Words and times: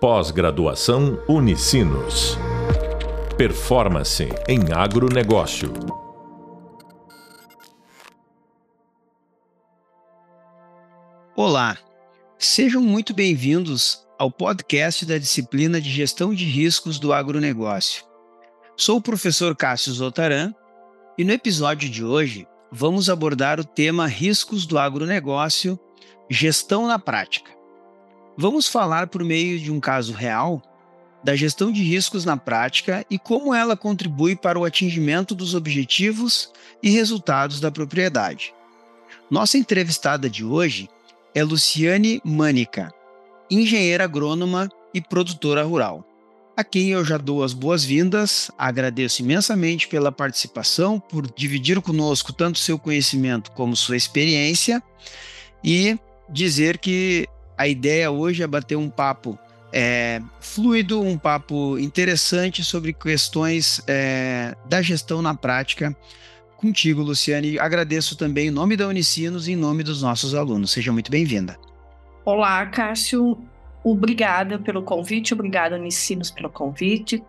Pós-graduação 0.00 1.20
Unicinos. 1.28 2.38
Performance 3.36 4.28
em 4.46 4.72
agronegócio. 4.72 5.72
Olá, 11.34 11.76
sejam 12.38 12.80
muito 12.80 13.12
bem-vindos 13.12 14.06
ao 14.16 14.30
podcast 14.30 15.04
da 15.04 15.18
disciplina 15.18 15.80
de 15.80 15.90
Gestão 15.90 16.32
de 16.32 16.44
Riscos 16.44 17.00
do 17.00 17.12
Agronegócio. 17.12 18.04
Sou 18.76 18.98
o 18.98 19.02
professor 19.02 19.56
Cássio 19.56 19.92
Zotaran 19.92 20.54
e 21.18 21.24
no 21.24 21.32
episódio 21.32 21.90
de 21.90 22.04
hoje 22.04 22.46
vamos 22.70 23.10
abordar 23.10 23.58
o 23.58 23.64
tema 23.64 24.06
Riscos 24.06 24.64
do 24.64 24.78
Agronegócio, 24.78 25.76
Gestão 26.30 26.86
na 26.86 27.00
Prática. 27.00 27.57
Vamos 28.40 28.68
falar 28.68 29.08
por 29.08 29.24
meio 29.24 29.58
de 29.58 29.72
um 29.72 29.80
caso 29.80 30.12
real 30.12 30.62
da 31.24 31.34
gestão 31.34 31.72
de 31.72 31.82
riscos 31.82 32.24
na 32.24 32.36
prática 32.36 33.04
e 33.10 33.18
como 33.18 33.52
ela 33.52 33.76
contribui 33.76 34.36
para 34.36 34.56
o 34.56 34.64
atingimento 34.64 35.34
dos 35.34 35.56
objetivos 35.56 36.52
e 36.80 36.88
resultados 36.88 37.58
da 37.58 37.72
propriedade. 37.72 38.54
Nossa 39.28 39.58
entrevistada 39.58 40.30
de 40.30 40.44
hoje 40.44 40.88
é 41.34 41.42
Luciane 41.42 42.20
Mânica, 42.24 42.94
engenheira 43.50 44.04
agrônoma 44.04 44.68
e 44.94 45.00
produtora 45.00 45.64
rural, 45.64 46.08
a 46.58 46.64
quem 46.64 46.88
eu 46.90 47.04
já 47.04 47.16
dou 47.16 47.44
as 47.44 47.52
boas-vindas, 47.52 48.50
agradeço 48.58 49.22
imensamente 49.22 49.86
pela 49.86 50.10
participação, 50.10 50.98
por 50.98 51.24
dividir 51.30 51.80
conosco 51.80 52.32
tanto 52.32 52.58
seu 52.58 52.76
conhecimento 52.76 53.52
como 53.52 53.76
sua 53.76 53.96
experiência 53.96 54.82
e 55.62 55.96
dizer 56.28 56.78
que 56.78 57.28
a 57.58 57.66
ideia 57.66 58.10
hoje 58.10 58.42
é 58.42 58.46
bater 58.46 58.76
um 58.76 58.88
papo 58.88 59.38
é, 59.72 60.22
fluido, 60.40 61.02
um 61.02 61.18
papo 61.18 61.78
interessante 61.78 62.64
sobre 62.64 62.92
questões 62.92 63.82
é, 63.86 64.54
da 64.66 64.80
gestão 64.80 65.20
na 65.20 65.34
prática 65.34 65.94
contigo, 66.56 67.02
Luciane. 67.02 67.58
Agradeço 67.58 68.16
também 68.16 68.48
em 68.48 68.50
nome 68.50 68.76
da 68.76 68.86
Unicinos 68.86 69.48
e 69.48 69.52
em 69.52 69.56
nome 69.56 69.82
dos 69.82 70.02
nossos 70.02 70.34
alunos. 70.34 70.70
Seja 70.70 70.92
muito 70.92 71.10
bem-vinda. 71.10 71.56
Olá, 72.24 72.64
Cássio. 72.66 73.38
Obrigada 73.84 74.58
pelo 74.58 74.82
convite, 74.82 75.32
obrigada, 75.32 75.76
Unicinos, 75.76 76.30
pelo 76.30 76.50
convite. 76.50 77.22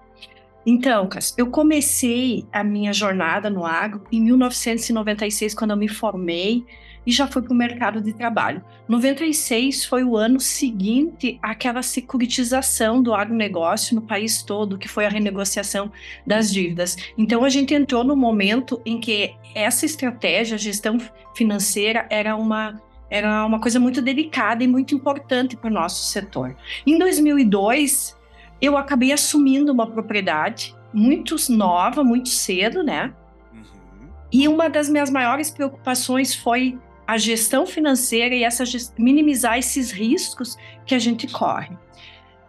Então, 0.66 1.08
Cássio, 1.08 1.36
eu 1.38 1.48
comecei 1.48 2.46
a 2.52 2.64
minha 2.64 2.94
jornada 2.94 3.50
no 3.50 3.66
agro 3.66 4.04
em 4.12 4.22
1996, 4.22 5.54
quando 5.54 5.72
eu 5.72 5.78
me 5.78 5.88
formei 5.88 6.66
e 7.06 7.12
já 7.12 7.28
foi 7.28 7.42
para 7.42 7.54
o 7.54 7.56
mercado 7.56 8.02
de 8.02 8.14
trabalho. 8.14 8.64
96 8.88 9.86
foi 9.86 10.04
o 10.04 10.16
ano 10.16 10.40
seguinte 10.40 11.40
àquela 11.42 11.82
securitização 11.82 13.02
do 13.02 13.14
agronegócio 13.14 13.96
no 13.96 14.02
país 14.02 14.44
todo, 14.44 14.78
que 14.78 14.88
foi 14.88 15.06
a 15.06 15.10
renegociação 15.10 15.92
das 16.26 16.52
dívidas. 16.52 16.98
Então 17.18 17.44
a 17.44 17.50
gente 17.50 17.74
entrou 17.74 18.04
no 18.04 18.16
momento 18.16 18.82
em 18.86 19.00
que 19.00 19.34
essa 19.56 19.86
estratégia, 19.86 20.58
gestão 20.58 20.98
financeira, 21.34 22.06
era 22.10 22.36
uma 22.36 22.80
era 23.12 23.44
uma 23.44 23.60
coisa 23.60 23.80
muito 23.80 24.04
delicada 24.04 24.64
e 24.64 24.68
muito 24.68 24.94
importante 24.94 25.58
para 25.58 25.68
o 25.68 25.74
nosso 25.74 26.12
setor. 26.12 26.56
Em 26.86 26.96
2002, 27.00 28.16
eu 28.62 28.78
acabei 28.78 29.12
assumindo 29.12 29.72
uma 29.72 29.88
propriedade 29.88 30.76
muito 30.94 31.36
nova, 31.50 32.04
muito 32.04 32.30
cedo, 32.30 32.84
né? 32.84 33.14
Uhum. 33.54 34.10
E 34.32 34.48
uma 34.48 34.70
das 34.70 34.90
minhas 34.90 35.10
maiores 35.10 35.50
preocupações 35.50 36.34
foi 36.36 36.78
a 37.08 37.18
gestão 37.18 37.66
financeira 37.66 38.36
e 38.36 38.44
essa 38.44 38.64
minimizar 38.98 39.58
esses 39.58 39.92
riscos 39.92 40.58
que 40.86 40.94
a 40.94 41.00
gente 41.00 41.28
corre. 41.28 41.76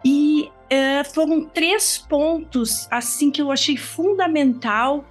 E 0.05 0.51
é, 0.69 1.03
foram 1.03 1.43
três 1.45 1.97
pontos 1.97 2.87
assim 2.91 3.31
que 3.31 3.41
eu 3.41 3.51
achei 3.51 3.77
fundamental 3.77 5.03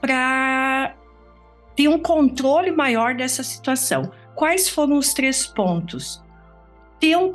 para 0.00 0.94
ter 1.76 1.88
um 1.88 1.98
controle 1.98 2.70
maior 2.70 3.14
dessa 3.14 3.42
situação. 3.42 4.10
Quais 4.34 4.68
foram 4.68 4.96
os 4.96 5.12
três 5.12 5.46
pontos? 5.46 6.22
Ter 6.98 7.16
um, 7.16 7.30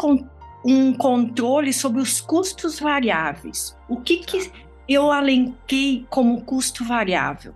um 0.66 0.94
controle 0.94 1.74
sobre 1.74 2.02
os 2.02 2.22
custos 2.22 2.80
variáveis. 2.80 3.78
O 3.88 3.98
que, 3.98 4.18
que 4.18 4.52
eu 4.88 5.12
alenquei 5.12 6.06
como 6.10 6.42
custo 6.44 6.84
variável? 6.84 7.54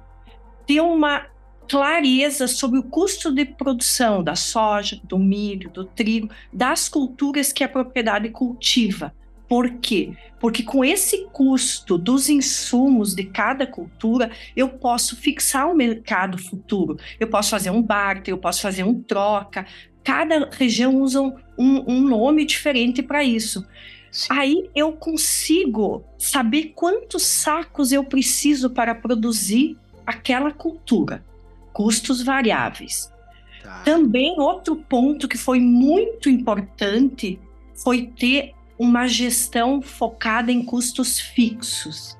Ter 0.66 0.81
uma 0.81 1.25
clareza 1.67 2.47
sobre 2.47 2.79
o 2.79 2.84
custo 2.84 3.31
de 3.31 3.46
produção 3.46 4.23
da 4.23 4.35
soja, 4.35 5.00
do 5.03 5.19
milho, 5.19 5.69
do 5.69 5.84
trigo, 5.84 6.29
das 6.51 6.88
culturas 6.88 7.51
que 7.51 7.63
a 7.63 7.69
propriedade 7.69 8.29
cultiva. 8.29 9.13
Por 9.47 9.69
quê? 9.79 10.13
Porque 10.40 10.62
com 10.62 10.84
esse 10.84 11.25
custo 11.31 11.97
dos 11.97 12.29
insumos 12.29 13.16
de 13.16 13.23
cada 13.23 13.66
cultura, 13.66 14.29
eu 14.56 14.67
posso 14.67 15.16
fixar 15.16 15.67
um 15.67 15.73
mercado 15.73 16.38
futuro. 16.38 16.97
Eu 17.19 17.28
posso 17.28 17.51
fazer 17.51 17.69
um 17.69 17.81
barter, 17.81 18.34
eu 18.34 18.38
posso 18.38 18.62
fazer 18.62 18.84
um 18.84 19.01
troca. 19.01 19.66
Cada 20.07 20.50
região 20.50 20.95
usa 21.01 21.22
um, 21.22 21.34
um 21.57 22.00
nome 22.00 22.45
diferente 22.45 23.03
para 23.03 23.25
isso. 23.25 23.68
Sim. 24.09 24.28
Aí 24.29 24.69
eu 24.73 24.94
consigo 24.94 26.01
saber 26.18 26.72
quantos 26.73 27.23
sacos 27.23 27.91
eu 27.91 28.06
preciso 28.06 28.69
para 28.69 28.96
produzir 28.96 29.78
aquela 30.06 30.50
cultura 30.50 31.25
custos 31.73 32.23
variáveis. 32.23 33.12
Tá. 33.62 33.81
Também 33.84 34.40
outro 34.40 34.78
ponto 34.78 35.28
que 35.28 35.38
foi 35.38 35.59
muito 35.59 36.29
importante 36.29 37.38
foi 37.75 38.07
ter 38.17 38.53
uma 38.79 39.07
gestão 39.07 39.81
focada 39.81 40.53
em 40.53 40.63
custos 40.63 41.19
fixos. 41.19 42.17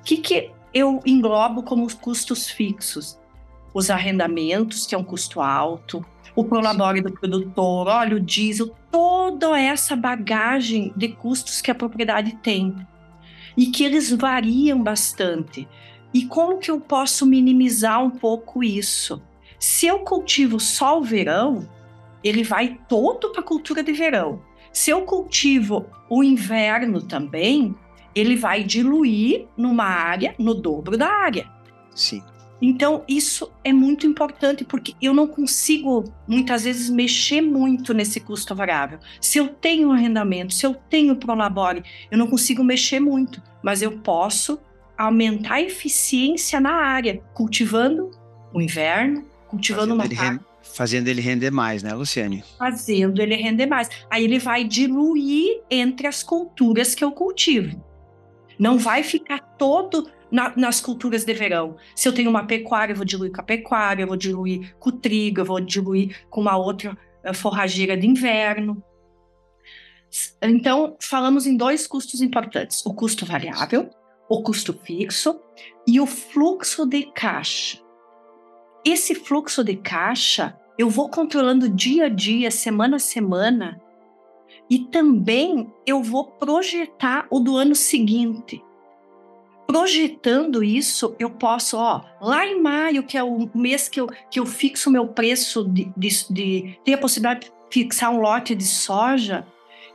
O 0.00 0.02
que, 0.02 0.16
que 0.16 0.50
eu 0.74 1.00
englobo 1.06 1.62
como 1.62 1.86
custos 1.96 2.50
fixos? 2.50 3.20
Os 3.72 3.88
arrendamentos, 3.88 4.84
que 4.84 4.96
é 4.96 4.98
um 4.98 5.04
custo 5.04 5.40
alto, 5.40 6.04
o 6.40 6.44
prolabore 6.44 7.02
do 7.02 7.12
produtor, 7.12 7.86
óleo 7.86 8.18
diesel, 8.18 8.74
toda 8.90 9.60
essa 9.60 9.94
bagagem 9.94 10.90
de 10.96 11.08
custos 11.08 11.60
que 11.60 11.70
a 11.70 11.74
propriedade 11.74 12.34
tem 12.42 12.74
e 13.56 13.66
que 13.66 13.84
eles 13.84 14.10
variam 14.10 14.82
bastante. 14.82 15.68
E 16.14 16.24
como 16.24 16.58
que 16.58 16.70
eu 16.70 16.80
posso 16.80 17.26
minimizar 17.26 18.02
um 18.02 18.10
pouco 18.10 18.64
isso? 18.64 19.22
Se 19.58 19.86
eu 19.86 19.98
cultivo 20.00 20.58
só 20.58 20.98
o 20.98 21.02
verão, 21.02 21.68
ele 22.24 22.42
vai 22.42 22.78
todo 22.88 23.30
para 23.30 23.42
a 23.42 23.44
cultura 23.44 23.82
de 23.82 23.92
verão. 23.92 24.40
Se 24.72 24.90
eu 24.90 25.02
cultivo 25.02 25.84
o 26.08 26.24
inverno 26.24 27.02
também, 27.02 27.74
ele 28.14 28.34
vai 28.34 28.64
diluir 28.64 29.46
numa 29.58 29.84
área 29.84 30.34
no 30.38 30.54
dobro 30.54 30.96
da 30.96 31.08
área. 31.08 31.46
Sim. 31.94 32.22
Então, 32.60 33.02
isso 33.08 33.50
é 33.64 33.72
muito 33.72 34.06
importante, 34.06 34.64
porque 34.64 34.94
eu 35.00 35.14
não 35.14 35.26
consigo, 35.26 36.04
muitas 36.28 36.64
vezes, 36.64 36.90
mexer 36.90 37.40
muito 37.40 37.94
nesse 37.94 38.20
custo 38.20 38.54
variável. 38.54 38.98
Se 39.20 39.38
eu 39.38 39.48
tenho 39.48 39.90
arrendamento, 39.90 40.52
se 40.52 40.66
eu 40.66 40.74
tenho 40.74 41.16
prolabore, 41.16 41.82
eu 42.10 42.18
não 42.18 42.26
consigo 42.26 42.62
mexer 42.62 43.00
muito, 43.00 43.42
mas 43.62 43.80
eu 43.80 43.92
posso 43.92 44.60
aumentar 44.96 45.54
a 45.54 45.62
eficiência 45.62 46.60
na 46.60 46.74
área, 46.74 47.22
cultivando 47.32 48.10
o 48.52 48.60
inverno, 48.60 49.24
cultivando 49.48 49.96
fazendo 49.96 50.18
uma 50.18 50.30
ele 50.32 50.40
Fazendo 50.62 51.08
ele 51.08 51.20
render 51.20 51.50
mais, 51.50 51.82
né, 51.82 51.92
Luciane? 51.92 52.44
Fazendo 52.58 53.20
ele 53.20 53.34
render 53.34 53.66
mais. 53.66 53.88
Aí 54.08 54.24
ele 54.24 54.38
vai 54.38 54.62
diluir 54.62 55.62
entre 55.70 56.06
as 56.06 56.22
culturas 56.22 56.94
que 56.94 57.02
eu 57.02 57.10
cultivo. 57.10 57.82
Não 58.58 58.78
vai 58.78 59.02
ficar 59.02 59.38
todo 59.58 60.08
na, 60.30 60.54
nas 60.56 60.80
culturas 60.80 61.24
de 61.24 61.32
verão. 61.32 61.76
Se 61.94 62.08
eu 62.08 62.12
tenho 62.12 62.30
uma 62.30 62.44
pecuária, 62.44 62.92
eu 62.92 62.96
vou 62.96 63.04
diluir 63.04 63.32
com 63.32 63.40
a 63.40 63.44
pecuária, 63.44 64.02
eu 64.02 64.06
vou 64.06 64.16
diluir 64.16 64.74
com 64.78 64.90
o 64.90 64.92
trigo, 64.92 65.40
eu 65.40 65.44
vou 65.44 65.60
diluir 65.60 66.26
com 66.28 66.40
uma 66.40 66.56
outra 66.56 66.96
eh, 67.22 67.32
forrageira 67.32 67.96
de 67.96 68.06
inverno. 68.06 68.82
Então, 70.42 70.96
falamos 71.00 71.46
em 71.46 71.56
dois 71.56 71.86
custos 71.86 72.20
importantes: 72.20 72.84
o 72.84 72.94
custo 72.94 73.24
variável, 73.24 73.90
o 74.28 74.42
custo 74.42 74.72
fixo 74.84 75.40
e 75.86 76.00
o 76.00 76.06
fluxo 76.06 76.86
de 76.86 77.04
caixa. 77.12 77.78
Esse 78.84 79.14
fluxo 79.14 79.62
de 79.62 79.76
caixa 79.76 80.56
eu 80.78 80.88
vou 80.88 81.10
controlando 81.10 81.68
dia 81.68 82.06
a 82.06 82.08
dia, 82.08 82.50
semana 82.50 82.96
a 82.96 82.98
semana, 82.98 83.78
e 84.68 84.78
também 84.78 85.70
eu 85.84 86.02
vou 86.02 86.24
projetar 86.24 87.26
o 87.30 87.38
do 87.38 87.56
ano 87.56 87.74
seguinte. 87.74 88.62
Projetando 89.70 90.64
isso, 90.64 91.14
eu 91.16 91.30
posso, 91.30 91.76
ó, 91.76 92.02
lá 92.20 92.44
em 92.44 92.60
maio, 92.60 93.04
que 93.04 93.16
é 93.16 93.22
o 93.22 93.48
mês 93.54 93.88
que 93.88 94.00
eu, 94.00 94.08
que 94.28 94.40
eu 94.40 94.44
fixo 94.44 94.90
o 94.90 94.92
meu 94.92 95.06
preço 95.06 95.64
de, 95.64 95.92
de, 95.96 96.08
de 96.28 96.78
ter 96.84 96.94
a 96.94 96.98
possibilidade 96.98 97.46
de 97.46 97.52
fixar 97.70 98.10
um 98.10 98.20
lote 98.20 98.52
de 98.54 98.64
soja, 98.64 99.46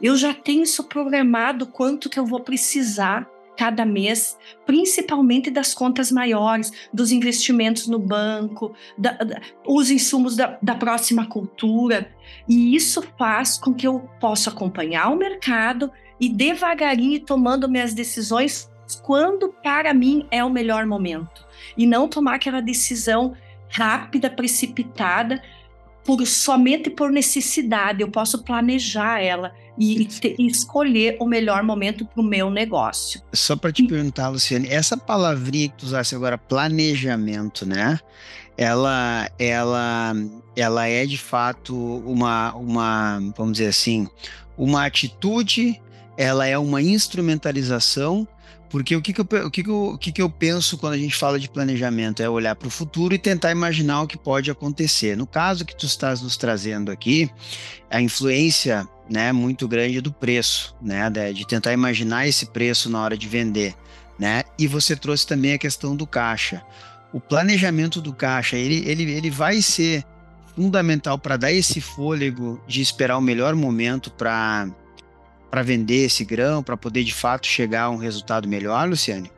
eu 0.02 0.16
já 0.16 0.34
tenho 0.34 0.64
isso 0.64 0.86
programado 0.86 1.68
quanto 1.68 2.10
que 2.10 2.18
eu 2.18 2.26
vou 2.26 2.40
precisar 2.40 3.30
cada 3.58 3.86
mês, 3.86 4.38
principalmente 4.66 5.52
das 5.52 5.74
contas 5.74 6.10
maiores, 6.10 6.72
dos 6.94 7.12
investimentos 7.12 7.88
no 7.88 8.00
banco, 8.00 8.74
da, 8.98 9.12
da, 9.12 9.42
os 9.68 9.92
insumos 9.92 10.38
da, 10.38 10.58
da 10.62 10.76
próxima 10.76 11.26
cultura. 11.26 12.10
E 12.48 12.76
isso 12.76 13.04
faz 13.18 13.58
com 13.58 13.74
que 13.74 13.86
eu 13.86 14.10
possa 14.22 14.50
acompanhar 14.50 15.10
o 15.10 15.18
mercado 15.18 15.92
e 16.20 16.30
devagarinho 16.30 17.20
tomando 17.20 17.70
minhas 17.70 17.94
decisões 17.94 18.70
quando 19.02 19.50
para 19.64 19.94
mim 19.94 20.26
é 20.30 20.44
o 20.44 20.50
melhor 20.50 20.86
momento. 20.86 21.46
E 21.78 21.86
não 21.86 22.08
tomar 22.08 22.36
aquela 22.36 22.62
decisão 22.62 23.34
rápida, 23.70 24.30
precipitada, 24.30 25.42
por 26.04 26.26
somente 26.26 26.90
por 26.90 27.12
necessidade. 27.12 28.02
Eu 28.02 28.10
posso 28.10 28.44
planejar 28.44 29.20
ela 29.20 29.52
e, 29.78 30.06
te, 30.06 30.36
escolher 30.40 31.18
o 31.20 31.26
melhor 31.26 31.64
momento 31.64 32.06
para 32.06 32.22
o 32.22 32.24
meu 32.24 32.50
negócio. 32.50 33.22
Só 33.34 33.56
para 33.56 33.72
te 33.72 33.86
perguntar, 33.86 34.30
Luciane, 34.30 34.70
essa 34.70 34.96
palavrinha 34.96 35.70
que 35.70 35.76
tu 35.76 35.86
usaste 35.88 36.16
agora, 36.16 36.38
planejamento, 36.38 37.66
né? 37.66 38.00
Ela, 38.58 39.30
ela, 39.38 40.14
ela 40.56 40.88
é 40.88 41.06
de 41.06 41.18
fato 41.18 41.76
uma, 41.76 42.54
uma, 42.54 43.20
vamos 43.36 43.54
dizer 43.54 43.68
assim, 43.68 44.08
uma 44.58 44.86
atitude. 44.86 45.82
Ela 46.18 46.48
é 46.48 46.58
uma 46.58 46.82
instrumentalização 46.82 48.26
porque 48.76 48.94
o 48.94 49.02
que, 49.02 49.14
que, 49.14 49.22
eu, 49.22 49.26
o, 49.46 49.50
que, 49.50 49.64
que, 49.64 49.70
eu, 49.70 49.84
o 49.86 49.98
que, 49.98 50.12
que 50.12 50.22
eu 50.22 50.30
penso 50.30 50.78
quando 50.78 50.96
a 50.96 50.98
gente 50.98 51.16
fala 51.16 51.40
de 51.40 51.48
planejamento 51.48 52.22
é 52.22 52.28
olhar 52.28 52.58
para 52.58 52.68
o 52.68 52.70
futuro 52.70 53.16
e 53.16 53.18
tentar 53.18 53.50
imaginar 53.50 54.02
o 54.02 54.08
que 54.08 54.18
pode 54.18 54.52
acontecer. 54.52 55.16
No 55.16 55.26
caso 55.26 55.64
que 55.64 55.74
tu 55.74 55.86
estás 55.86 56.22
nos 56.22 56.36
trazendo 56.36 56.92
aqui, 56.92 57.32
a 57.90 58.02
influência 58.02 58.86
né, 59.10 59.32
muito 59.32 59.66
grande 59.66 60.02
do 60.02 60.12
preço, 60.12 60.76
né, 60.82 61.10
de 61.10 61.48
tentar 61.48 61.72
imaginar 61.72 62.28
esse 62.28 62.48
preço 62.48 62.90
na 62.90 63.02
hora 63.02 63.18
de 63.18 63.30
vender. 63.30 63.74
Né? 64.20 64.44
E 64.60 64.68
você 64.68 64.94
trouxe 64.94 65.26
também 65.26 65.54
a 65.54 65.58
questão 65.58 65.96
do 65.96 66.06
caixa. 66.06 66.62
O 67.14 67.22
planejamento 67.22 68.02
do 68.02 68.14
caixa, 68.14 68.58
ele, 68.58 68.84
ele, 68.86 69.10
ele 69.10 69.30
vai 69.30 69.62
ser 69.62 70.04
fundamental 70.54 71.18
para 71.18 71.38
dar 71.38 71.54
esse 71.54 71.80
fôlego 71.80 72.62
de 72.68 72.82
esperar 72.82 73.18
o 73.18 73.22
melhor 73.22 73.56
momento 73.56 74.12
para 74.12 74.68
para 75.56 75.64
vender 75.64 76.04
esse 76.04 76.26
grão, 76.26 76.62
para 76.62 76.76
poder 76.76 77.06
de 77.06 77.14
fato 77.14 77.48
chegar 77.48 77.84
a 77.84 77.90
um 77.90 77.96
resultado 77.96 78.46
melhor, 78.46 78.90
Luciane? 78.90 79.32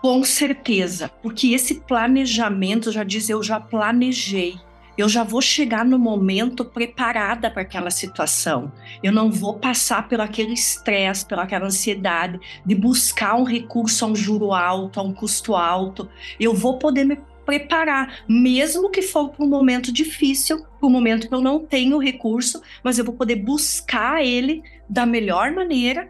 Com 0.00 0.24
certeza, 0.24 1.12
porque 1.22 1.52
esse 1.52 1.76
planejamento 1.82 2.90
já 2.90 3.04
diz 3.04 3.30
eu 3.30 3.40
já 3.40 3.60
planejei. 3.60 4.56
Eu 4.98 5.08
já 5.08 5.22
vou 5.22 5.40
chegar 5.40 5.84
no 5.84 5.96
momento 5.96 6.64
preparada 6.64 7.48
para 7.48 7.62
aquela 7.62 7.88
situação. 7.92 8.72
Eu 9.00 9.12
não 9.12 9.30
vou 9.30 9.60
passar 9.60 10.08
pelo 10.08 10.22
aquele 10.22 10.54
estresse, 10.54 11.24
pela 11.24 11.44
aquela 11.44 11.66
ansiedade 11.66 12.40
de 12.66 12.74
buscar 12.74 13.36
um 13.36 13.44
recurso 13.44 14.04
a 14.04 14.08
um 14.08 14.16
juro 14.16 14.52
alto, 14.52 14.98
a 14.98 15.04
um 15.04 15.14
custo 15.14 15.54
alto. 15.54 16.08
Eu 16.40 16.52
vou 16.52 16.80
poder 16.80 17.04
me 17.04 17.16
preparar, 17.46 18.24
mesmo 18.28 18.90
que 18.90 19.02
for 19.02 19.30
para 19.30 19.44
um 19.44 19.48
momento 19.48 19.92
difícil, 19.92 20.64
para 20.80 20.88
um 20.88 20.90
momento 20.90 21.28
que 21.28 21.34
eu 21.34 21.40
não 21.40 21.60
tenho 21.60 21.98
recurso, 21.98 22.60
mas 22.82 22.98
eu 22.98 23.04
vou 23.04 23.14
poder 23.14 23.36
buscar 23.36 24.24
ele 24.24 24.62
da 24.92 25.06
melhor 25.06 25.50
maneira 25.52 26.08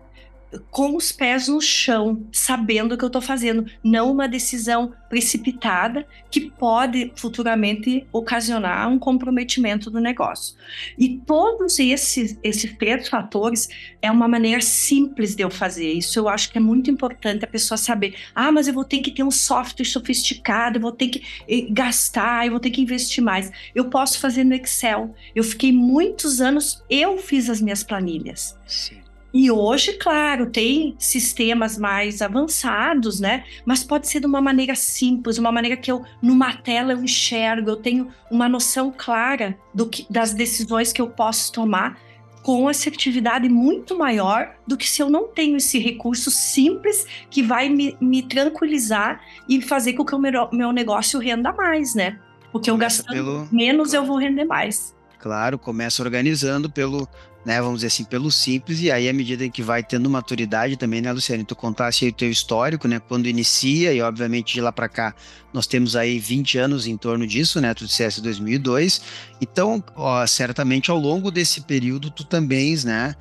com 0.71 0.97
os 0.97 1.13
pés 1.13 1.49
no 1.49 1.61
chão, 1.61 2.27
sabendo 2.31 2.95
o 2.95 2.99
que 2.99 3.05
eu 3.05 3.09
estou 3.09 3.23
fazendo, 3.23 3.67
não 3.83 4.11
uma 4.11 4.29
decisão 4.29 4.93
precipitada 5.09 6.07
que 6.31 6.51
pode 6.51 7.13
futuramente 7.17 8.07
ocasionar 8.13 8.89
um 8.89 8.99
comprometimento 8.99 9.91
do 9.91 10.01
negócio. 10.01 10.57
E 10.97 11.19
todos 11.19 11.79
esses, 11.79 12.39
esses 12.43 12.73
três 12.77 13.09
fatores 13.09 13.69
é 14.01 14.11
uma 14.11 14.27
maneira 14.27 14.63
simples 14.63 15.35
de 15.35 15.43
eu 15.43 15.51
fazer. 15.51 15.93
Isso 15.93 16.19
eu 16.19 16.29
acho 16.29 16.51
que 16.51 16.59
é 16.59 16.61
muito 16.61 16.91
importante 16.91 17.45
a 17.45 17.49
pessoa 17.49 17.77
saber. 17.77 18.15
Ah, 18.35 18.51
mas 18.51 18.69
eu 18.69 18.75
vou 18.75 18.85
ter 18.85 18.99
que 18.99 19.11
ter 19.11 19.23
um 19.23 19.31
software 19.31 19.85
sofisticado, 19.85 20.79
eu 20.79 20.83
vou 20.83 20.93
ter 20.93 21.09
que 21.09 21.23
eh, 21.49 21.67
gastar, 21.71 22.47
eu 22.47 22.53
vou 22.53 22.61
ter 22.61 22.71
que 22.71 22.81
investir 22.81 23.23
mais. 23.23 23.51
Eu 23.75 23.91
posso 23.91 24.19
fazer 24.19 24.45
no 24.45 24.55
Excel. 24.55 25.15
Eu 25.35 25.45
fiquei 25.45 25.73
muitos 25.73 26.41
anos, 26.41 26.83
eu 26.89 27.19
fiz 27.19 27.51
as 27.51 27.61
minhas 27.61 27.83
planilhas. 27.83 28.59
Sim. 28.67 29.02
E 29.35 29.51
hoje, 29.51 29.95
claro, 29.95 30.47
tem 30.47 30.95
sistemas 30.99 31.79
mais 31.79 32.21
avançados, 32.21 33.19
né? 33.19 33.45
Mas 33.65 33.83
pode 33.83 34.07
ser 34.07 34.21
de 34.21 34.27
uma 34.27 34.43
maneira 34.43 34.75
simples, 34.75 35.39
uma 35.39 35.51
maneira 35.51 35.77
que 35.77 35.91
eu, 35.91 36.05
numa 36.21 36.55
tela, 36.55 36.93
eu 36.93 37.03
enxergo, 37.03 37.71
eu 37.71 37.77
tenho 37.77 38.09
uma 38.31 38.49
noção 38.49 38.93
clara 38.95 39.57
do 39.73 39.89
que, 39.89 40.07
das 40.11 40.35
decisões 40.35 40.93
que 40.93 41.01
eu 41.01 41.09
posso 41.09 41.51
tomar 41.51 41.99
com 42.43 42.69
assertividade 42.69 43.49
muito 43.49 43.97
maior 43.97 44.55
do 44.67 44.77
que 44.77 44.89
se 44.89 45.01
eu 45.01 45.09
não 45.09 45.29
tenho 45.29 45.57
esse 45.57 45.79
recurso 45.79 46.31
simples 46.31 47.07
que 47.31 47.43
vai 47.43 47.69
me, 47.69 47.97
me 48.01 48.23
tranquilizar 48.23 49.21
e 49.49 49.63
fazer 49.63 49.93
com 49.95 50.05
que 50.05 50.15
o 50.15 50.19
meu, 50.19 50.49
meu 50.53 50.73
negócio 50.73 51.21
renda 51.21 51.53
mais, 51.53 51.95
né? 51.95 52.19
Porque 52.51 52.69
eu 52.69 52.77
gastando 52.77 53.15
pelo... 53.15 53.49
menos 53.51 53.95
eu 53.95 54.05
vou 54.05 54.19
render 54.19 54.45
mais. 54.45 54.95
Claro, 55.19 55.57
começa 55.57 56.03
organizando 56.03 56.69
pelo 56.69 57.09
né, 57.45 57.61
vamos 57.61 57.79
dizer 57.79 57.89
assim, 57.89 58.05
pelo 58.05 58.31
simples, 58.31 58.81
e 58.81 58.91
aí 58.91 59.09
à 59.09 59.13
medida 59.13 59.49
que 59.49 59.63
vai 59.63 59.83
tendo 59.83 60.09
maturidade 60.09 60.77
também, 60.77 61.01
né, 61.01 61.13
Luciane, 61.13 61.45
tu 61.45 61.57
contasse 61.57 62.05
aí 62.05 62.11
o 62.11 62.15
teu 62.15 62.31
histórico, 62.31 62.87
né, 62.87 63.01
quando 63.01 63.27
inicia, 63.27 63.93
e 63.93 64.01
obviamente 64.01 64.55
de 64.55 64.61
lá 64.61 64.71
para 64.71 64.89
cá 64.89 65.15
nós 65.53 65.67
temos 65.67 65.97
aí 65.97 66.19
20 66.19 66.59
anos 66.59 66.87
em 66.87 66.97
torno 66.97 67.27
disso, 67.27 67.61
né, 67.61 67.75
tu 67.75 67.85
disseste 67.85 68.21
2002, 68.21 69.03
então, 69.41 69.83
ó, 69.97 70.25
certamente 70.27 70.91
ao 70.91 70.99
longo 70.99 71.31
desse 71.31 71.63
período 71.63 72.11
tu 72.11 72.25
também, 72.25 72.77
né, 72.85 73.15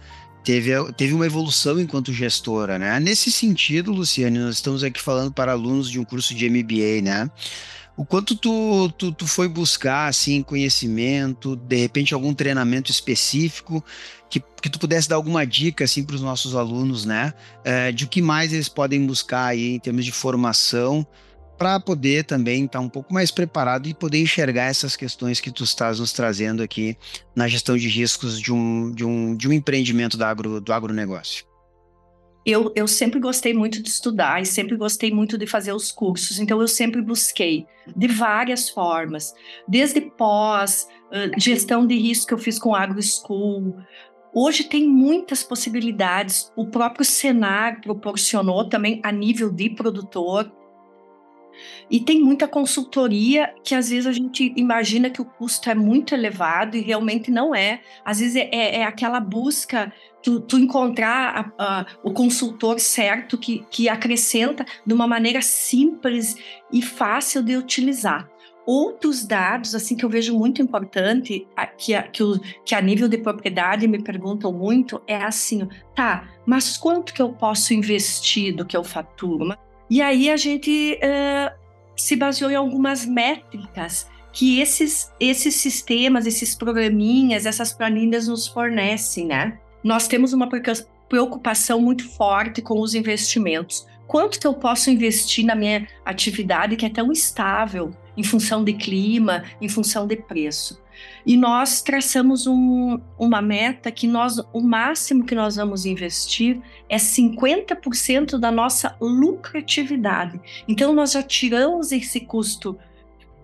teve, 0.43 0.71
teve 0.93 1.13
uma 1.13 1.25
evolução 1.25 1.79
enquanto 1.79 2.13
gestora, 2.13 2.77
né, 2.77 2.99
nesse 2.99 3.31
sentido, 3.31 3.91
Luciane, 3.91 4.37
nós 4.37 4.55
estamos 4.55 4.83
aqui 4.83 5.01
falando 5.01 5.31
para 5.31 5.51
alunos 5.51 5.89
de 5.89 5.99
um 5.99 6.05
curso 6.05 6.35
de 6.35 6.47
MBA, 6.47 7.01
né, 7.01 7.29
o 7.95 8.05
quanto 8.05 8.35
tu, 8.35 8.89
tu, 8.97 9.11
tu 9.11 9.27
foi 9.27 9.47
buscar, 9.47 10.07
assim, 10.07 10.41
conhecimento, 10.41 11.55
de 11.55 11.75
repente 11.75 12.13
algum 12.13 12.33
treinamento 12.33 12.89
específico, 12.89 13.83
que, 14.29 14.41
que 14.61 14.69
tu 14.69 14.79
pudesse 14.79 15.09
dar 15.09 15.17
alguma 15.17 15.45
dica, 15.45 15.83
assim, 15.83 16.03
para 16.03 16.15
os 16.15 16.21
nossos 16.21 16.55
alunos, 16.55 17.05
né? 17.05 17.33
É, 17.63 17.91
de 17.91 18.05
o 18.05 18.07
que 18.07 18.21
mais 18.21 18.53
eles 18.53 18.69
podem 18.69 19.05
buscar 19.05 19.47
aí 19.47 19.75
em 19.75 19.79
termos 19.79 20.05
de 20.05 20.11
formação, 20.11 21.05
para 21.57 21.79
poder 21.79 22.23
também 22.23 22.65
estar 22.65 22.79
tá 22.79 22.83
um 22.83 22.89
pouco 22.89 23.13
mais 23.13 23.29
preparado 23.29 23.87
e 23.87 23.93
poder 23.93 24.19
enxergar 24.19 24.63
essas 24.63 24.95
questões 24.95 25.39
que 25.39 25.51
tu 25.51 25.63
estás 25.63 25.99
nos 25.99 26.11
trazendo 26.11 26.63
aqui 26.63 26.97
na 27.35 27.47
gestão 27.47 27.77
de 27.77 27.87
riscos 27.87 28.39
de 28.39 28.51
um, 28.51 28.91
de 28.91 29.05
um, 29.05 29.35
de 29.35 29.47
um 29.47 29.53
empreendimento 29.53 30.17
do, 30.17 30.23
agro, 30.23 30.59
do 30.59 30.73
agronegócio 30.73 31.50
eu, 32.45 32.71
eu 32.75 32.87
sempre 32.87 33.19
gostei 33.19 33.53
muito 33.53 33.81
de 33.81 33.89
estudar 33.89 34.41
e 34.41 34.45
sempre 34.45 34.75
gostei 34.75 35.11
muito 35.11 35.37
de 35.37 35.45
fazer 35.45 35.73
os 35.73 35.91
cursos, 35.91 36.39
então 36.39 36.59
eu 36.59 36.67
sempre 36.67 37.01
busquei 37.01 37.67
de 37.95 38.07
várias 38.07 38.69
formas, 38.69 39.33
desde 39.67 40.01
pós, 40.01 40.87
gestão 41.37 41.85
de 41.85 41.95
risco 41.95 42.27
que 42.27 42.33
eu 42.33 42.37
fiz 42.37 42.57
com 42.57 42.73
AgroSchool. 42.73 43.77
Hoje 44.33 44.63
tem 44.63 44.87
muitas 44.87 45.43
possibilidades, 45.43 46.51
o 46.55 46.65
próprio 46.65 47.05
Senar 47.05 47.81
proporcionou 47.81 48.67
também 48.67 49.01
a 49.03 49.11
nível 49.11 49.51
de 49.51 49.69
produtor. 49.69 50.51
E 51.89 51.99
tem 51.99 52.21
muita 52.21 52.47
consultoria 52.47 53.53
que 53.61 53.75
às 53.75 53.89
vezes 53.89 54.07
a 54.07 54.13
gente 54.13 54.53
imagina 54.55 55.09
que 55.09 55.21
o 55.21 55.25
custo 55.25 55.69
é 55.69 55.75
muito 55.75 56.15
elevado 56.15 56.77
e 56.77 56.81
realmente 56.81 57.29
não 57.29 57.53
é. 57.53 57.81
Às 58.05 58.19
vezes 58.19 58.37
é, 58.37 58.49
é, 58.53 58.75
é 58.77 58.83
aquela 58.85 59.19
busca 59.19 59.91
tu, 60.21 60.39
tu 60.39 60.57
encontrar 60.57 61.53
a, 61.57 61.79
a, 61.79 61.85
o 62.03 62.11
consultor 62.11 62.79
certo 62.79 63.37
que, 63.37 63.65
que 63.69 63.89
acrescenta 63.89 64.65
de 64.85 64.93
uma 64.93 65.07
maneira 65.07 65.41
simples 65.41 66.35
e 66.71 66.81
fácil 66.81 67.43
de 67.43 67.57
utilizar. 67.57 68.29
Outros 68.65 69.25
dados, 69.25 69.73
assim, 69.73 69.95
que 69.95 70.05
eu 70.05 70.09
vejo 70.09 70.37
muito 70.37 70.61
importante, 70.61 71.47
que 71.77 71.95
a, 71.95 72.03
que, 72.03 72.23
que 72.63 72.75
a 72.75 72.81
nível 72.81 73.07
de 73.07 73.17
propriedade 73.17 73.87
me 73.87 74.01
perguntam 74.01 74.53
muito, 74.53 75.01
é 75.07 75.15
assim, 75.15 75.67
tá, 75.95 76.29
mas 76.45 76.77
quanto 76.77 77.13
que 77.13 77.21
eu 77.21 77.33
posso 77.33 77.73
investir 77.73 78.55
do 78.55 78.65
que 78.65 78.77
eu 78.77 78.83
faturo? 78.83 79.57
E 79.89 80.01
aí 80.01 80.29
a 80.29 80.37
gente 80.37 80.97
uh, 80.97 81.53
se 81.97 82.15
baseou 82.15 82.51
em 82.51 82.55
algumas 82.55 83.05
métricas 83.05 84.07
que 84.31 84.61
esses, 84.61 85.11
esses 85.19 85.55
sistemas, 85.55 86.25
esses 86.25 86.55
programinhas, 86.55 87.45
essas 87.45 87.73
planilhas 87.73 88.27
nos 88.27 88.47
fornecem, 88.47 89.25
né? 89.25 89.59
Nós 89.83 90.07
temos 90.07 90.33
uma 90.33 90.47
preocupação 91.09 91.81
muito 91.81 92.07
forte 92.09 92.61
com 92.61 92.79
os 92.79 92.93
investimentos. 92.95 93.87
Quanto 94.07 94.39
que 94.39 94.47
eu 94.47 94.53
posso 94.53 94.89
investir 94.89 95.45
na 95.45 95.55
minha 95.55 95.87
atividade 96.03 96.75
que 96.75 96.85
é 96.85 96.89
tão 96.89 97.11
estável 97.11 97.95
em 98.17 98.23
função 98.23 98.63
de 98.63 98.73
clima, 98.73 99.43
em 99.61 99.69
função 99.69 100.05
de 100.05 100.17
preço? 100.17 100.81
E 101.25 101.37
nós 101.37 101.81
traçamos 101.81 102.45
um, 102.47 102.99
uma 103.17 103.41
meta 103.41 103.91
que 103.91 104.07
nós, 104.07 104.37
o 104.53 104.61
máximo 104.61 105.25
que 105.25 105.35
nós 105.35 105.55
vamos 105.55 105.85
investir 105.85 106.59
é 106.89 106.97
50% 106.97 108.37
da 108.37 108.51
nossa 108.51 108.95
lucratividade. 108.99 110.39
Então 110.67 110.93
nós 110.93 111.13
já 111.13 111.23
tiramos 111.23 111.91
esse 111.91 112.19
custo 112.19 112.77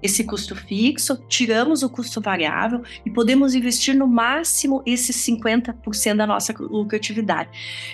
esse 0.01 0.23
custo 0.23 0.55
fixo, 0.55 1.17
tiramos 1.27 1.81
o 1.83 1.89
custo 1.89 2.21
variável 2.21 2.83
e 3.05 3.09
podemos 3.09 3.55
investir 3.55 3.95
no 3.95 4.07
máximo 4.07 4.83
esses 4.85 5.15
50% 5.15 6.15
da 6.15 6.27
nossa 6.27 6.53
lucratividade. 6.57 7.49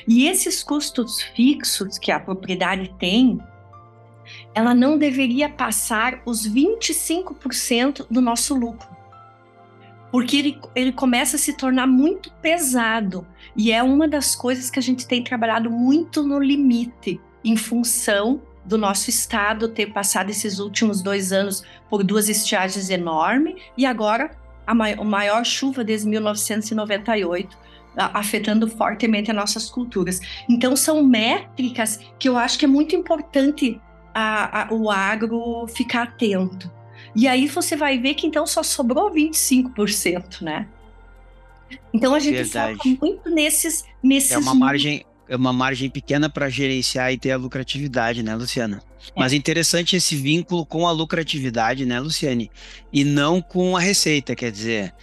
E 0.07 0.27
esses 0.27 0.63
custos 0.63 1.21
fixos 1.21 1.97
que 1.97 2.11
a 2.11 2.19
propriedade 2.19 2.93
tem, 2.99 3.39
ela 4.53 4.73
não 4.73 4.97
deveria 4.97 5.49
passar 5.49 6.21
os 6.25 6.47
25% 6.47 8.05
do 8.09 8.21
nosso 8.21 8.53
lucro. 8.53 8.87
Porque 10.11 10.37
ele, 10.37 10.59
ele 10.75 10.91
começa 10.91 11.37
a 11.37 11.39
se 11.39 11.53
tornar 11.53 11.87
muito 11.87 12.31
pesado. 12.33 13.25
E 13.55 13.71
é 13.71 13.81
uma 13.81 14.07
das 14.07 14.35
coisas 14.35 14.69
que 14.69 14.77
a 14.77 14.81
gente 14.81 15.07
tem 15.07 15.23
trabalhado 15.23 15.71
muito 15.71 16.21
no 16.21 16.39
limite, 16.39 17.19
em 17.43 17.57
função 17.57 18.41
do 18.65 18.77
nosso 18.77 19.09
estado 19.09 19.67
ter 19.67 19.87
passado 19.87 20.29
esses 20.29 20.59
últimos 20.59 21.01
dois 21.01 21.31
anos 21.31 21.63
por 21.89 22.03
duas 22.03 22.29
estiagens 22.29 22.89
enormes 22.89 23.61
e 23.77 23.85
agora 23.85 24.31
a 24.65 24.73
maior, 24.73 25.03
maior 25.03 25.45
chuva 25.45 25.83
desde 25.83 26.07
1998 26.07 27.63
afetando 27.95 28.67
fortemente 28.67 29.29
as 29.29 29.37
nossas 29.37 29.69
culturas. 29.69 30.19
Então 30.49 30.75
são 30.75 31.03
métricas 31.03 31.99
que 32.17 32.27
eu 32.27 32.37
acho 32.37 32.57
que 32.57 32.65
é 32.65 32.67
muito 32.67 32.95
importante 32.95 33.79
a, 34.13 34.63
a, 34.63 34.73
o 34.73 34.89
agro 34.89 35.67
ficar 35.67 36.03
atento. 36.03 36.71
E 37.15 37.27
aí 37.27 37.47
você 37.47 37.75
vai 37.75 37.99
ver 37.99 38.15
que 38.15 38.25
então 38.25 38.45
só 38.47 38.63
sobrou 38.63 39.11
25%, 39.11 40.41
né? 40.41 40.67
Então 41.93 42.13
a 42.13 42.19
gente 42.19 42.35
Verdade. 42.35 42.77
foca 42.77 42.89
muito 43.01 43.29
nesses 43.29 43.85
nesses 44.01 44.31
é 44.31 44.37
uma 44.37 44.53
margem 44.53 45.05
é 45.33 45.37
uma 45.37 45.53
margem 45.53 45.89
pequena 45.89 46.29
para 46.29 46.49
gerenciar 46.49 47.11
e 47.11 47.17
ter 47.17 47.31
a 47.31 47.37
lucratividade, 47.37 48.21
né, 48.21 48.35
Luciana? 48.35 48.81
É. 49.07 49.19
Mas 49.19 49.33
interessante 49.33 49.95
esse 49.95 50.15
vínculo 50.15 50.65
com 50.65 50.87
a 50.87 50.91
lucratividade, 50.91 51.85
né, 51.85 51.99
Luciane? 51.99 52.51
E 52.91 53.03
não 53.03 53.41
com 53.41 53.75
a 53.75 53.79
receita, 53.79 54.35
quer 54.35 54.51
dizer, 54.51 54.93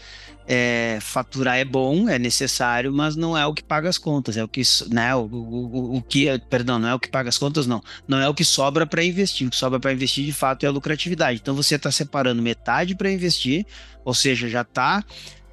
é, 0.46 0.98
faturar 1.00 1.58
é 1.58 1.64
bom, 1.64 2.08
é 2.08 2.18
necessário, 2.18 2.92
mas 2.92 3.14
não 3.14 3.36
é 3.36 3.46
o 3.46 3.54
que 3.54 3.62
paga 3.62 3.88
as 3.88 3.98
contas, 3.98 4.36
é 4.36 4.42
o 4.42 4.48
que, 4.48 4.62
né, 4.88 5.14
o, 5.14 5.26
o, 5.26 5.96
o 5.98 6.02
que, 6.02 6.26
perdão, 6.50 6.78
não 6.78 6.88
é 6.88 6.94
o 6.94 6.98
que 6.98 7.08
paga 7.08 7.28
as 7.28 7.38
contas, 7.38 7.66
não, 7.66 7.82
não 8.06 8.18
é 8.18 8.28
o 8.28 8.34
que 8.34 8.44
sobra 8.44 8.86
para 8.86 9.04
investir, 9.04 9.46
o 9.46 9.50
que 9.50 9.56
sobra 9.56 9.78
para 9.78 9.92
investir 9.92 10.24
de 10.24 10.32
fato 10.32 10.64
é 10.64 10.66
a 10.66 10.72
lucratividade. 10.72 11.40
Então 11.40 11.54
você 11.54 11.76
está 11.76 11.90
separando 11.90 12.42
metade 12.42 12.94
para 12.94 13.10
investir, 13.10 13.66
ou 14.04 14.14
seja, 14.14 14.48
já 14.48 14.62
está 14.62 15.04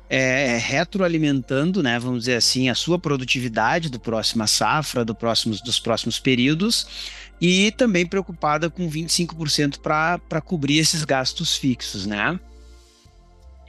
é, 0.09 0.57
retroalimentando, 0.57 1.83
né, 1.83 1.99
vamos 1.99 2.19
dizer 2.19 2.35
assim, 2.35 2.69
a 2.69 2.75
sua 2.75 2.97
produtividade 2.97 3.89
do 3.89 3.99
próxima 3.99 4.47
safra, 4.47 5.03
do 5.03 5.13
próximos, 5.13 5.61
dos 5.61 5.79
próximos 5.79 6.19
períodos, 6.19 6.87
e 7.41 7.71
também 7.71 8.05
preocupada 8.05 8.69
com 8.69 8.89
25% 8.89 9.79
para 9.79 10.41
cobrir 10.41 10.79
esses 10.79 11.03
gastos 11.03 11.55
fixos, 11.55 12.05
né? 12.05 12.39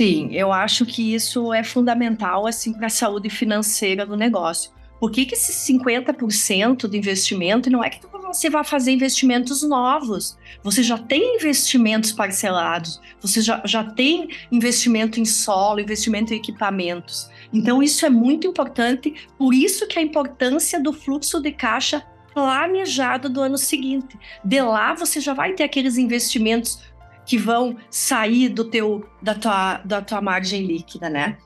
Sim, 0.00 0.33
eu 0.33 0.52
acho 0.52 0.87
que 0.87 1.12
isso 1.12 1.52
é 1.52 1.64
fundamental 1.64 2.47
assim 2.47 2.73
para 2.73 2.87
a 2.87 2.90
saúde 2.90 3.28
financeira 3.28 4.07
do 4.07 4.16
negócio. 4.16 4.71
Por 5.00 5.11
que, 5.11 5.25
que 5.26 5.35
esses 5.35 5.55
50% 5.69 6.88
de 6.88 6.97
investimento 6.97 7.71
não 7.71 7.83
é 7.83 7.90
que 7.90 8.00
você 8.28 8.50
vai 8.50 8.64
fazer 8.64 8.93
investimentos 8.93 9.62
novos? 9.62 10.37
Você 10.62 10.83
já 10.83 10.99
tem 10.99 11.37
investimentos 11.37 12.12
parcelados, 12.12 13.00
você 13.21 13.40
já, 13.40 13.62
já 13.64 13.85
tem 13.85 14.28
investimento 14.50 15.21
em 15.21 15.25
solo, 15.25 15.81
investimento 15.81 16.35
em 16.35 16.37
equipamentos. 16.37 17.31
Então, 17.52 17.83
isso 17.83 18.05
é 18.05 18.11
muito 18.11 18.47
importante, 18.47 19.14
por 19.38 19.55
isso 19.55 19.87
que 19.87 19.99
a 19.99 20.02
importância 20.02 20.81
do 20.81 20.93
fluxo 20.93 21.40
de 21.40 21.52
caixa 21.52 22.05
planejado 22.35 23.28
do 23.28 23.40
ano 23.40 23.59
seguinte. 23.59 24.19
De 24.45 24.61
lá 24.61 24.95
você 24.95 25.21
já 25.21 25.35
vai 25.35 25.55
ter 25.55 25.64
aqueles 25.64 25.97
investimentos 25.97 26.81
que 27.26 27.37
vão 27.37 27.76
sair 27.90 28.49
do 28.49 28.64
teu 28.64 29.09
da 29.21 29.35
tua, 29.35 29.78
da 29.78 30.00
tua 30.00 30.21
margem 30.21 30.64
líquida, 30.64 31.11
né? 31.11 31.37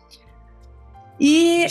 E 1.18 1.66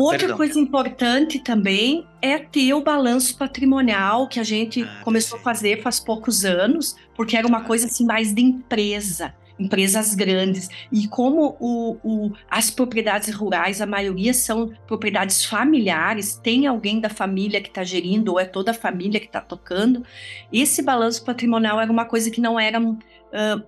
Outra 0.00 0.18
Perdão. 0.18 0.36
coisa 0.36 0.58
importante 0.58 1.38
também 1.38 2.06
é 2.20 2.38
ter 2.38 2.74
o 2.74 2.82
balanço 2.82 3.36
patrimonial 3.36 4.28
que 4.28 4.40
a 4.40 4.42
gente 4.42 4.82
ah, 4.82 5.00
começou 5.04 5.38
a 5.38 5.42
fazer 5.42 5.82
faz 5.82 6.00
poucos 6.00 6.44
anos, 6.44 6.96
porque 7.14 7.36
era 7.36 7.46
uma 7.46 7.58
ah. 7.58 7.64
coisa 7.64 7.86
assim 7.86 8.04
mais 8.04 8.34
de 8.34 8.42
empresa, 8.42 9.32
empresas 9.58 10.14
grandes. 10.14 10.68
E 10.90 11.06
como 11.06 11.56
o, 11.60 11.96
o, 12.02 12.32
as 12.50 12.70
propriedades 12.70 13.32
rurais, 13.32 13.80
a 13.80 13.86
maioria 13.86 14.34
são 14.34 14.72
propriedades 14.86 15.44
familiares, 15.44 16.40
tem 16.42 16.66
alguém 16.66 16.98
da 17.00 17.08
família 17.08 17.60
que 17.60 17.68
está 17.68 17.84
gerindo, 17.84 18.32
ou 18.32 18.40
é 18.40 18.44
toda 18.44 18.72
a 18.72 18.74
família 18.74 19.20
que 19.20 19.26
está 19.26 19.40
tocando, 19.40 20.04
esse 20.52 20.82
balanço 20.82 21.24
patrimonial 21.24 21.80
era 21.80 21.92
uma 21.92 22.04
coisa 22.04 22.30
que 22.30 22.40
não 22.40 22.58
era 22.58 22.80
uh, 22.80 22.96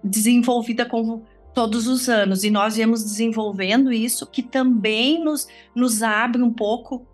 desenvolvida 0.03 0.85
como 0.85 1.25
todos 1.57 1.87
os 1.87 2.07
anos. 2.07 2.45
E 2.45 2.51
nós 2.51 2.77
viemos 2.77 3.03
desenvolvendo 3.03 3.91
isso, 3.91 4.27
que 4.27 4.43
também 4.43 5.25
nos, 5.25 5.49
nos 5.75 6.03
abre 6.03 6.43
um 6.43 6.53
pouco 6.53 7.07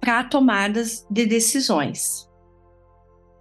para 0.00 0.22
tomadas 0.22 1.04
de 1.10 1.26
decisões. 1.26 2.28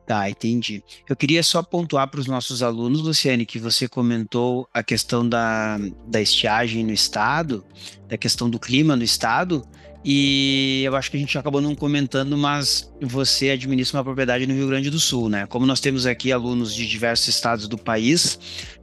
Tá, 0.08 0.28
entendi. 0.28 0.84
Eu 1.08 1.16
queria 1.16 1.44
só 1.44 1.62
pontuar 1.62 2.10
para 2.10 2.20
os 2.20 2.26
nossos 2.26 2.64
alunos, 2.64 3.02
Luciane, 3.02 3.46
que 3.46 3.60
você 3.60 3.88
comentou 3.88 4.68
a 4.74 4.82
questão 4.82 5.28
da, 5.28 5.78
da 6.08 6.20
estiagem 6.20 6.84
no 6.84 6.94
estado, 6.94 7.64
da 8.08 8.18
questão 8.18 8.50
do 8.50 8.58
clima 8.58 8.96
no 8.96 9.04
estado, 9.04 9.64
e 10.10 10.84
eu 10.86 10.96
acho 10.96 11.12
que 11.12 11.18
a 11.18 11.20
gente 11.20 11.38
acabou 11.38 11.60
não 11.60 11.76
comentando, 11.76 12.38
mas 12.38 12.90
você 13.02 13.50
administra 13.50 13.98
uma 13.98 14.06
propriedade 14.06 14.48
no 14.48 14.54
Rio 14.54 14.66
Grande 14.70 14.90
do 14.90 15.02
Sul, 15.02 15.28
né? 15.28 15.46
Como 15.48 15.66
nós 15.66 15.82
temos 15.82 16.06
aqui 16.06 16.32
alunos 16.32 16.74
de 16.74 16.88
diversos 16.88 17.28
estados 17.28 17.68
do 17.68 17.78
país, 17.78 18.40